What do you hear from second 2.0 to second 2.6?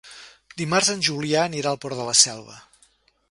de la Selva.